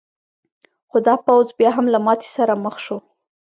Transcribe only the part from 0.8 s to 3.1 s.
خو دا پوځ بیا هم له ماتې سره مخ شو.